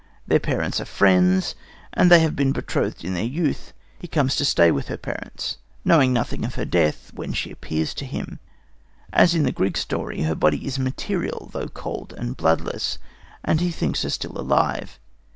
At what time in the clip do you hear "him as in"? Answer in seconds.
8.07-9.43